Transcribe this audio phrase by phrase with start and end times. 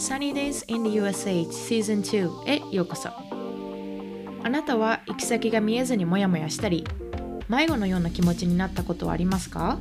[0.00, 3.10] Sunny Days in the USA Season 2へようこそ。
[3.10, 6.86] あなたは行き先が見えずにモヤモヤしたり
[7.50, 9.78] 迷子のような気持ちになったことはありますか？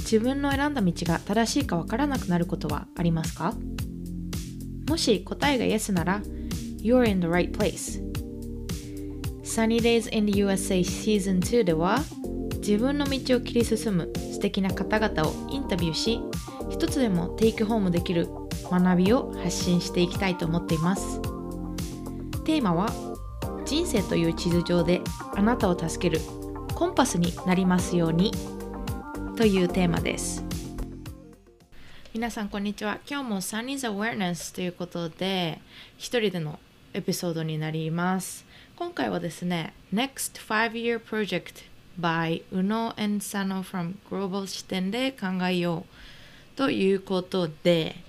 [0.00, 3.54] 自分の選んだ道が正しいかわからなくなることはありますか？
[4.90, 6.20] もし答えが Yes なら
[6.82, 8.02] You're in the right place.
[9.42, 12.00] Sunny Days in the USA Season 2では
[12.58, 14.12] 自分の道を切り進む
[14.46, 16.20] 素敵な方々をインタビューし
[16.70, 18.28] 一つでもテイクホームできる
[18.70, 21.20] 学びを発信していきたいと思っています。
[22.44, 22.88] テーマは
[23.64, 25.00] 人生という地図上で
[25.34, 26.22] あなたを助ける
[26.76, 28.30] コンパスになりますように
[29.36, 30.44] というテーマです。
[32.14, 33.00] 皆さんこんにちは。
[33.10, 35.60] 今日も Sun is Awareness ということで
[35.98, 36.60] 一人での
[36.94, 38.46] エピソードになります。
[38.76, 41.64] 今回はですね Next 5-Year Project
[42.00, 45.84] by Uno and Sano from Global 視点で考えよ
[46.54, 48.06] うということで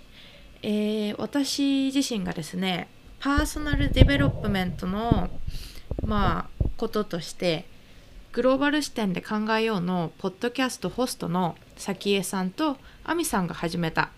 [0.62, 2.88] えー、私自身がですね
[3.20, 5.30] personal development の
[6.04, 7.66] まあこととして
[8.34, 14.12] グローバル視点で考えようのポッドキャストホストの早紀江さんと亜美さんが始めた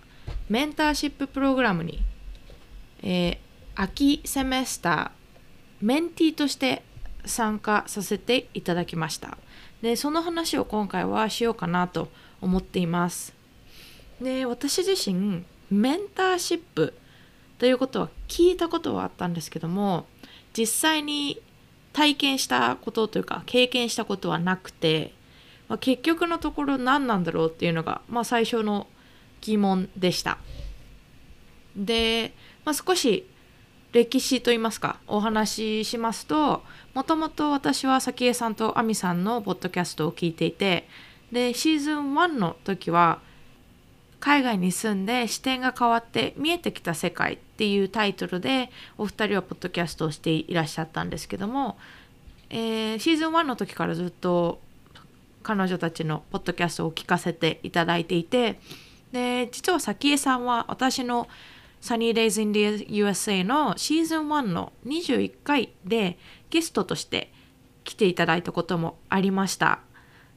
[0.49, 2.01] mentorship program に、
[3.03, 3.37] えー、
[3.75, 5.11] 秋セメスター
[5.81, 6.83] メンティーとして
[7.25, 9.37] 参加させていただきました
[9.81, 12.09] でその話を今回はしようかなと
[12.41, 13.33] 思っています
[14.21, 16.93] で私自身メンターシップ
[17.57, 20.05] ということは聞いたことはあったんですけども
[20.57, 21.41] 実際に
[21.93, 25.13] 体験したことというか経験したことはなくて、
[25.67, 28.87] まあ、結局のところ何なんだろうっていうのが、まあ、最初の
[29.41, 30.37] 疑問でした。
[31.75, 32.33] で、
[32.65, 33.25] まあ、少し
[33.91, 36.61] 歴史といいますかお話ししますと
[36.93, 40.87] もともと私は早紀江さんと亜美さんのポッドキャストを聞いていて
[41.31, 43.19] でシーズン1の時は
[44.19, 51.77] 海外に住んで視点が変わって見えてきた世界っていうタイトルでお二人はポッドキャストをしていらっしゃったんですけども、
[52.49, 54.59] えー、シーズン1の時からずっと
[55.41, 58.59] 彼女たちのポッドキャストを聞かせていただいていて
[59.11, 61.27] で実は早紀江さんは私の
[61.81, 66.17] 「Sunny Days in the USA」のシーズン1の21回で
[66.49, 67.31] ゲストとして
[67.83, 69.79] 来ていただいたこともありました。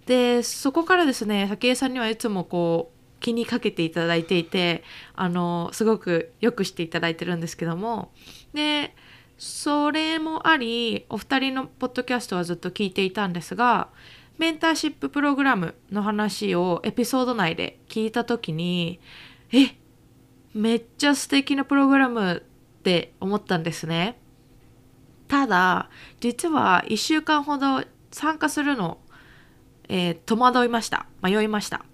[0.07, 4.83] でそこからですね早江さんにはいつもこう気にかけていただいていて
[5.15, 8.13] あのすごくよくしていただいてるんですけども。
[8.53, 8.95] で
[9.39, 13.89] それもありお二人のポッドキャストはずっと聞いていたんですが
[14.39, 19.01] メンターシッププログラムの話をエピソード内で聞いた時に
[19.53, 19.77] え
[20.55, 22.45] めっちゃ素敵なプログラム
[22.79, 24.19] って思ったんですね。
[25.33, 25.89] ただ
[26.21, 28.99] 実は1週間ほど参加するの、
[29.89, 31.87] えー、戸惑いました迷いました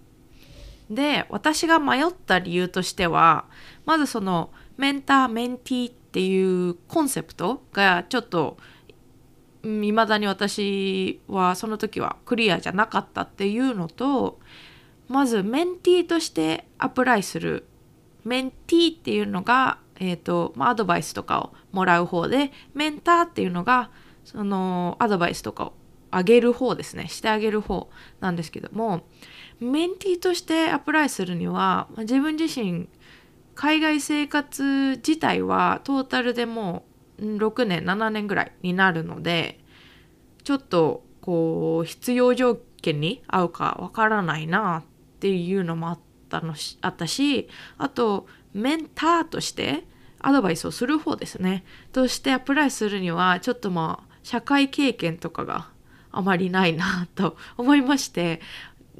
[0.91, 3.45] で私が迷った理由としては
[3.87, 8.57] まずそのメンターメンティーっていうコンセプトがちょっと
[9.63, 14.41] 未だに私はその時はクリアじゃなかったっていうのと
[15.07, 17.67] まずメンティーとしてアプライする
[18.25, 23.91] メンティーっていうのが、えーとまあ、アドバイスとかをもらう方でメンターっていうのが
[24.25, 25.73] そのアドバイスとかを
[26.11, 27.09] あげる方ですね。
[27.09, 27.89] してあげる方
[28.21, 29.03] なんですけども
[29.61, 32.89] メンティーとしてアプライするには自分自身
[33.55, 36.85] 海外生活自体はトータルでも
[37.19, 39.59] う6年7年ぐらいになるので
[40.45, 44.85] ちょっとこう必要条件に合うかわからないなっ
[45.19, 49.85] ていうのもあってたのしあったしあとメンターとして
[50.21, 55.71] アドバイスをする方ですねとしてアプライするにはちょっとまあ社会経験とかが
[56.11, 58.41] あまりないなと 思いまして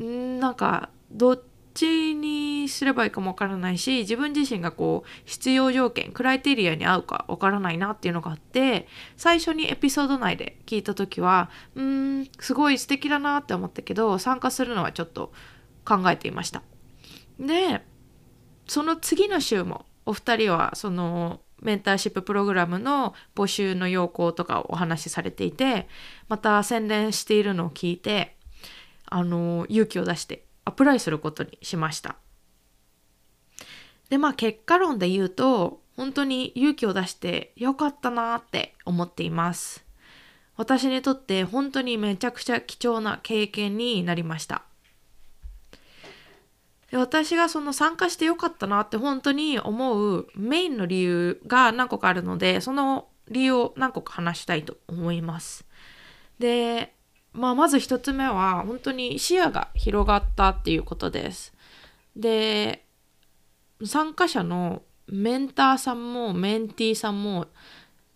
[0.01, 1.43] んなんかどっ
[1.75, 8.87] ちにすればいいかもわからないし自分自身がこう必要条件クライテリアに合うかわからないなっていうのがあって
[9.17, 15.33] 最初にエピソード内で聞いた時はうんすごい素敵だなって思ったけど参加するのはちょっと
[15.85, 16.63] 考えていました。
[17.39, 17.85] で
[18.67, 25.89] その次の週もお二人はそのメンターシッププログラムの募集の要項とかをお話しされていて
[26.29, 28.37] また宣伝しているのを聞いて
[29.07, 32.17] あの勇気を出してアプライすることにしました。
[34.11, 39.85] でまあ結果論で言うと本当に勇気を出してよかったなって思っています。
[40.57, 44.65] 私にとって本当にめちゃくちゃ貴重な経験になりました。
[46.93, 55.67] 私がその参加してよかったなって本当に思うメインの理由が何個かあるのでその理由を何個か話したいと思います
[56.39, 56.95] で
[57.39, 61.55] まあ、まず一つ目は本当に視野が広がったっていうことです。
[62.17, 62.85] で
[63.85, 67.47] 参加者のメンターさんもメンティーさんも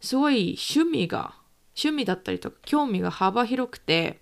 [0.01, 1.35] すごい趣味が
[1.77, 4.21] 趣味だったりとか興味が幅広くて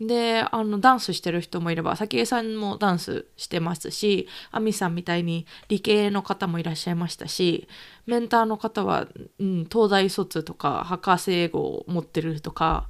[0.00, 7.68] であのダンスしてる人もいれば早紀江さんもダンスしてますし亜美さんみたいに理系の方もいらっしゃいましたし
[8.06, 9.06] メンターの方は、
[9.38, 12.88] うん、東大卒とか博士英語を持ってるとか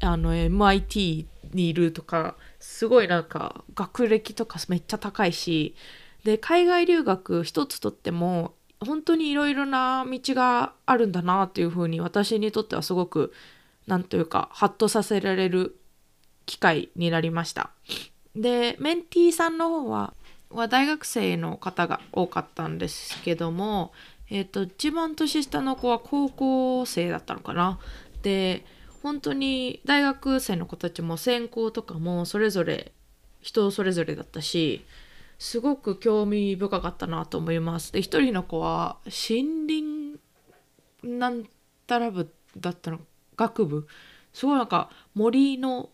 [0.00, 5.74] あの MIT にいるとかすごいなんか学歴とかめっちゃ高いし
[6.24, 8.54] で海外留学一つとっても
[8.84, 13.32] 本当にいろいろな道があるんだなっていうふうに私にとってはすごく
[13.86, 15.78] 何というかハッとさせられる
[16.46, 17.70] 機会になりました。
[18.34, 20.14] でメンティーさんの方は
[20.50, 23.92] は大学生の方が多かったんですけども、
[24.30, 27.78] えーと、一番年下の子は高校生だったのかな。
[28.22, 28.64] で
[29.02, 32.92] 本当に大学生の子たちも専攻とかもそれぞれ
[33.40, 34.84] 人それぞれだったし
[35.38, 37.92] すごく興味深かったなと思います。
[37.92, 40.18] で一人の子は森林
[41.04, 41.44] なん
[41.86, 43.00] たら部だったの
[43.36, 43.86] 学部
[44.32, 45.90] すごいなんか森の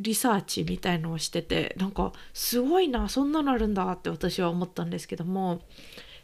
[0.00, 5.60] リサーチみたいのをしててなんかすごいなそんなのあるんだって私は思ったんですけども。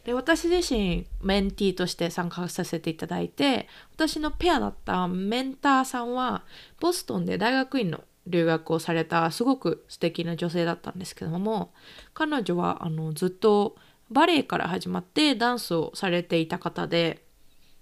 [0.03, 6.45] で私自身メンティーとして参加させていただいて私のペアだったメンターさんは
[6.79, 11.73] ボストンで大学院の留学をされたすごく素敵な女性だったんですけども
[12.13, 13.75] 彼女はあのずっと
[14.09, 17.26] バレエから始まってダンスをされていた方で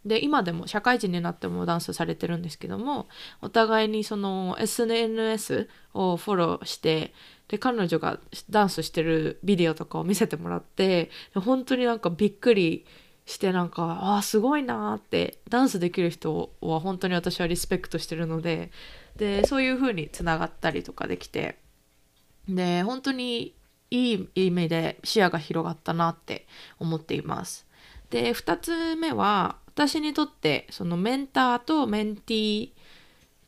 [0.05, 3.07] で今でも社会人になってもダンスされてるんですけども
[3.41, 7.13] お互いにその SNS をフォローして
[7.47, 8.19] で彼女が
[8.49, 12.85] ダンスしてるビデオとかを見せてもらって本当になんかびっくり
[13.25, 18.71] してなんかああすごいなってダンスできる人は本当に私はリスペクトしてるので
[19.15, 21.57] でそういう風につながったりとかできて
[22.47, 23.55] で本当に
[23.89, 26.45] いい意味で視野が広がったなって
[26.79, 27.64] 思っています。
[28.15, 32.71] で2つ目は私にとってそのメンターとメンティー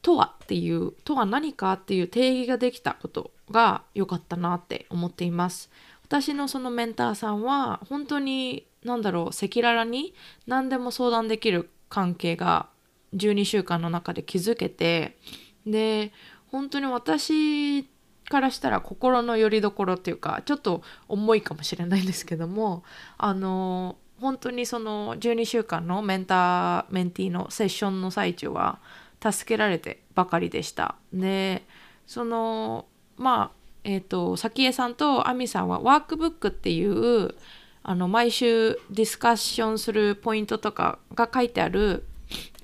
[0.02, 5.70] とはっていうとは何かっていう定義ができたことが良かったなって思っています。
[6.04, 10.14] 私のそのメンターさんは本当に何だろう赤裸々に
[10.48, 12.68] 何でも相談できる関係が
[13.16, 15.18] 12週間の中で築けて
[15.66, 16.12] で
[16.52, 17.86] 本当に私
[18.26, 22.84] からしたら心の拠り所っていうかちょっと重いかもしれないんですけども
[23.18, 28.80] あの本当にその12週間のメンターメンティーのセッションの最中は
[29.22, 30.96] 助けられてばかりでした。
[31.14, 31.64] で
[32.06, 32.86] その
[33.18, 37.36] まあえっ、ー、と早紀江さんと亜美さんはワークブックっていう
[37.84, 42.06] あの毎週ディスカッションするポイントとかが書いてある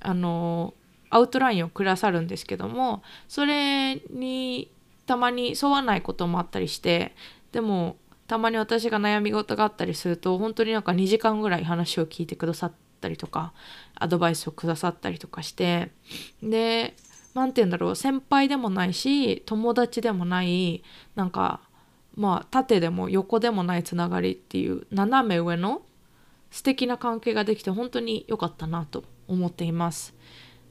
[0.01, 0.73] あの
[1.09, 4.69] アウトラインをくださるんですけどもそれに
[5.05, 7.15] たまに沿わないこともあったりして
[7.51, 7.95] でも
[8.27, 13.53] たまに私が悩み事があったりすると本当になんか2時間ぐらい話を聞いてくださったりとか
[13.95, 15.91] アドバイスをくださったりとかして
[16.41, 16.95] で
[17.33, 20.83] 何て言うんだろう先輩でもないし友達でもない
[21.15, 21.61] なんか
[22.15, 25.81] まあ縦でも横でもないつながりっていう斜め上の
[26.51, 30.13] 素敵な関係ができて本当に良かったなと思っています。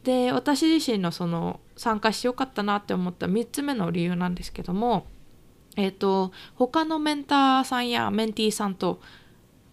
[0.04, 5.06] で私自身のその参加してよかったなって思った3つ目の理由なんですけども
[5.77, 9.01] えっ、ー、と他のメンターさんやメンティーさんと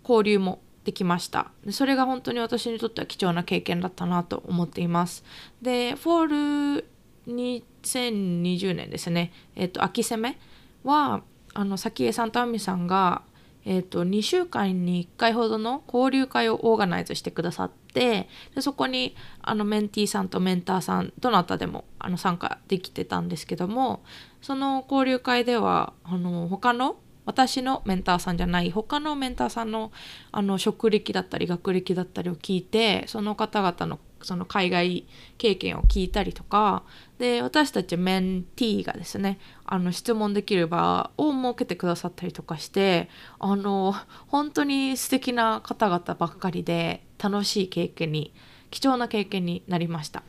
[0.03, 1.51] 交流もできました。
[1.71, 5.23] それが本当に私にとっては貴重な経験だったなと思っています。
[5.61, 6.85] でフォール
[7.27, 9.31] 2020年ですね。
[9.55, 10.37] えっ、ー、と秋攻め
[10.83, 11.21] は
[11.53, 13.21] あの早紀江さんと亜美さんが
[13.65, 24.01] えーと、2週間に1回ほどの交流会をオーガナイズしてくださってでそこにあのメンティーさんとメンターさんどなたでもあの参加できてたんですけども
[24.41, 29.91] その交流会ではあの他の私のメンターさんじゃない他のメンターさんの
[30.31, 35.07] あの職歴だったり学歴だったりを聞いてその方々のその海外
[35.37, 36.83] 経験を聞いたりとか。
[37.17, 43.09] で私たちメンティーがですねあの質問できる場を設けてくださったりとかして
[43.39, 43.93] あの
[44.27, 48.33] 本当に素敵な方々ばっかりで楽しい経験に
[48.71, 50.23] 貴重な経験になりました。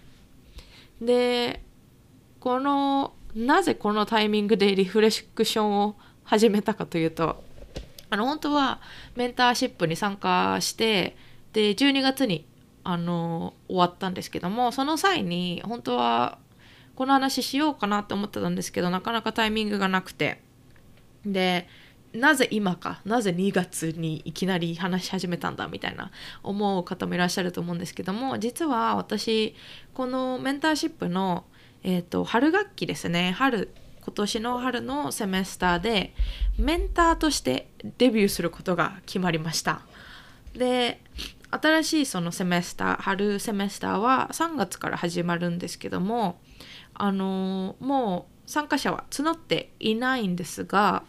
[1.00, 1.62] で
[2.40, 7.42] このなぜこのタイミングでリフレクションを始めたかというと
[8.11, 8.80] あの本当は
[9.14, 11.16] メンターシップに参加して
[11.52, 12.44] で12月に
[12.85, 16.39] あの終わったんですけどもその際に本当は
[16.95, 20.41] この話しようかなって思ってたんですけどなかなかタイミングがなくて
[21.25, 21.69] で
[22.13, 26.11] なぜ今かなぜ2月にいきなり話し始めたんだみたいな
[26.43, 29.55] 思う方もいらっしゃると思うんですけども実は私
[29.95, 31.45] このメンターシップの、
[31.85, 33.71] えーと、春学期ですね春
[34.03, 36.15] 今年の春のセメスターで
[36.59, 37.69] メンターとして
[37.99, 39.83] デビューすることが決まりました。
[40.55, 41.01] で
[41.50, 46.40] 新しいそのセメスター春セメスターは3月から始まるんですけども
[46.95, 51.02] あのもう参加者は募っていないんですが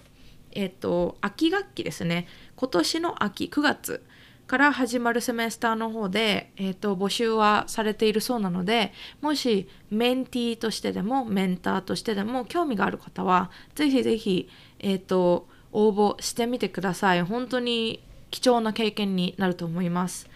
[0.53, 2.27] えっ、と秋学期ですね。
[2.55, 4.03] 今年の秋9月
[4.47, 17.21] から始まるセメスターの方で、えーと、募集はされているそうなのでもしメンティーとしてでもメンターとしてでも興味がある方はぜひぜひ、えーと、応募してみてください。
[17.21, 20.27] 本当に貴重な経験になると思います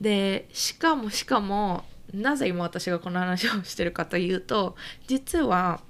[0.00, 4.76] でしかもしかもなぜ今私がこの話をしてるかというと
[5.06, 5.80] 実は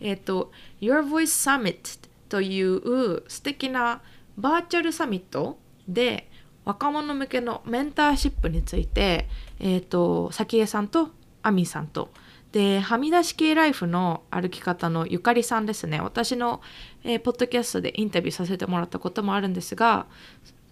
[0.00, 0.50] えっ、ー、と
[0.80, 4.02] Your Voice Summit という素敵な
[4.36, 6.28] バーチャルサミットで
[6.64, 9.28] 若者向けのメンターシップについて、
[9.58, 11.10] えっ、ー、と、早紀江さんと
[11.42, 12.10] 亜美さんと、
[12.52, 16.00] で、はみ出し系ライフの歩き方のゆかりさんですね。
[16.00, 16.60] 私の、
[17.02, 20.06] えー、ポッドキャストでインタビューさせてもらったこともあるんですが、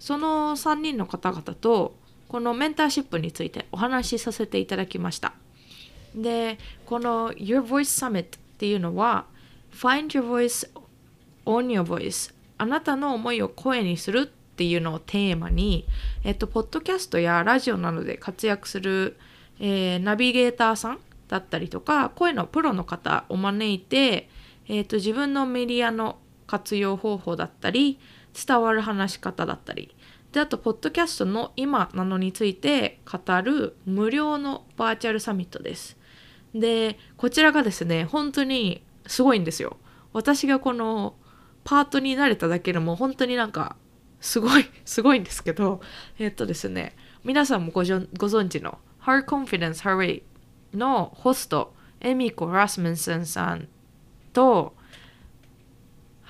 [0.00, 1.94] その3人の方々と、
[2.26, 5.34] このメンターシップについてお話しさせていただきました。
[6.16, 8.26] で、この Your Voice Summit っ
[8.58, 9.26] ていうのは、
[9.72, 10.68] Find Your Voice
[11.46, 15.86] on Your Voice あなたの思いを声にするっていうのをテーマに、
[16.24, 19.16] えっと、ポッドキャストやラジオなどで活躍する、
[19.58, 24.28] えー、ナビゲーターさんだったりとか声のプロの方を招いて、
[24.68, 27.98] えっと、自分のメディアの活用方法だったり
[28.34, 29.94] 伝わる話し方だったり
[30.32, 35.96] であとポッドキャストの今なのについて語る無料のバーチャルサミットです。
[36.54, 39.76] でこちらがですね本当にすごいんですよ。
[40.12, 41.14] 私がこの
[41.64, 43.76] パートになれただけでも本当になんか
[44.20, 45.80] すごい、すごいんですけど、
[46.18, 46.94] えっとですね、
[47.24, 50.22] 皆さんもごご存知の Her Confidence Hurry
[50.74, 53.68] のホスト、エミコ・ラスメンセンさん
[54.32, 54.74] と、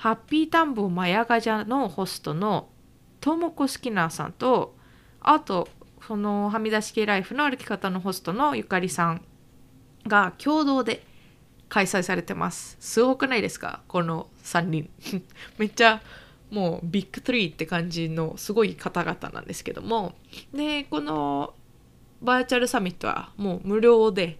[0.01, 2.69] ハッピータンボマヤガジャのホストの
[3.19, 4.75] トモコ・スキナーさんと、
[5.19, 5.67] あと、
[6.07, 9.21] そのはみ出し系ライフの歩き方のホストのゆかりさん
[10.07, 11.05] が共同で
[11.69, 12.77] 開催されてます。
[12.79, 13.83] すごくないですか？
[13.87, 14.89] この3人。
[15.59, 16.01] めっちゃ
[16.49, 20.15] もうビッグ3って感じのすごい方々なんですけども
[20.51, 21.53] でこの
[22.23, 24.39] バーチャルサミットはもう無料で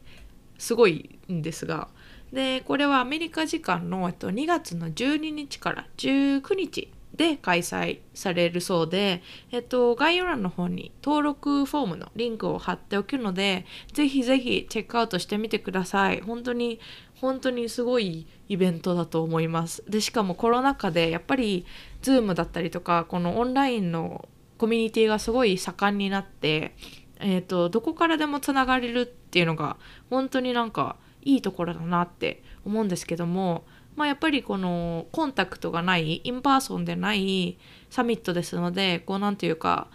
[0.57, 1.87] すごいんですが
[2.31, 9.21] でこれはアメリカ時間の2月の12日から19日で開催されるそうで、
[9.51, 16.21] えっと、概要欄の方に登録フォームのリンクを貼っておくので、ぜひぜひチェックアウトしてみてください。
[16.21, 16.79] 本当に、
[17.15, 19.83] 本当にすごいイベントだと思います。
[19.89, 21.65] で、しかもコロナ禍でやっぱり
[22.01, 26.75] Zoom だったりとか、このオンラインのコミュニティがすごい盛んになって、
[27.19, 29.77] えっと、どこからでもつながれるっていうのが、
[30.09, 33.63] 本当になんかいいところだなって思うんですけども、
[33.95, 37.57] まあ、やっぱりこのコンタクトがない in person でない
[37.89, 39.87] サミットですのでこうなんていうか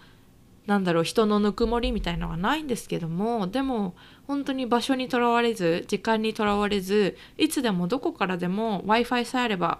[0.67, 3.95] なんだろう人のぬくもりみたいのがないんですけどもでも
[4.27, 9.79] 本当に場所にとらわれず時間にとらわれずいつでもどこからでも w i f i さえあれば、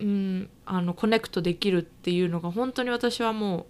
[0.00, 3.66] うん、あのコネクトできるっていうのが本当に私はも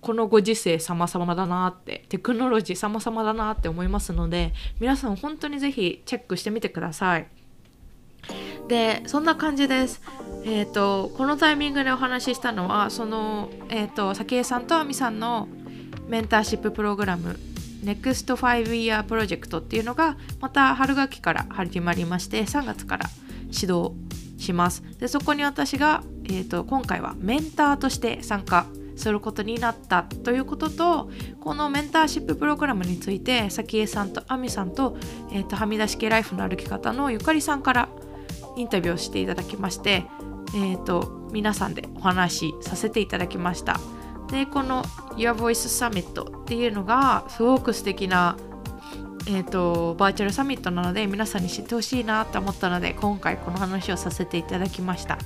[0.00, 7.26] このご時世様々だなってテクノロジー様々だなって思いますので皆さん本当に是非チェックしてみてください。
[8.68, 10.02] でそんな感じです。
[10.44, 15.48] えっ、ー、とこのタイミングでお話ししたのはそのえっ、ー、と早紀江さんと亜美さんの
[16.06, 17.38] メンターシッププログラム
[17.84, 23.06] NEXT 5 Year プロジェクトっていうのがまた春学期から始まりまして3月から
[23.46, 23.92] 指導
[24.38, 24.82] します。
[24.98, 28.66] でそこに私が、えーと、今回はメンターとして参加
[28.98, 34.96] することになったということとこのメンターシッププログラムについて早紀江さんと亜美さんと,、
[35.32, 37.88] えーとはみ出し系ライフの歩き方のゆかりさんから
[38.56, 40.04] インタビューをしていただきまして、
[40.54, 43.78] えーと、皆さんでお話しさせていただきました。
[44.30, 44.82] でこの
[45.16, 48.36] Your Voice Summit っていうのがすごく素敵な
[49.30, 55.18] えーと、バーチャルサミットなので皆さんに知ってほしいなと思ったので今回この話をさせていただきました。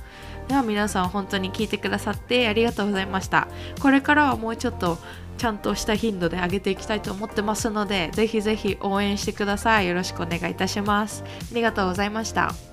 [0.49, 3.47] では皆さん本当に聞いてくださってありがとうございました。
[3.81, 4.97] これからはもうちょっと
[5.37, 9.87] ちゃんとした頻度で上げていきたいと思ってますのでぜひぜひ応援してください。
[9.87, 11.23] よろしくお願いいたします。
[11.25, 12.72] ありがとうございました。